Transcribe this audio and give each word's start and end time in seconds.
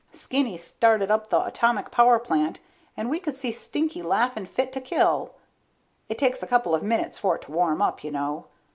Skinny 0.13 0.57
started 0.57 1.11
up 1.11 1.29
the 1.29 1.45
atomic 1.45 1.91
power 1.91 2.17
plant, 2.17 2.57
and 2.97 3.07
we 3.07 3.19
could 3.19 3.35
see 3.35 3.51
Stinky 3.51 4.01
laughing 4.01 4.47
fit 4.47 4.73
to 4.73 4.81
kill. 4.81 5.35
It 6.09 6.17
takes 6.17 6.41
a 6.41 6.47
couple 6.47 6.73
of 6.73 6.81
minutes 6.81 7.19
for 7.19 7.35
it 7.35 7.43
to 7.43 7.51
warm 7.51 7.83
up, 7.83 8.03
you 8.03 8.09
know. 8.09 8.45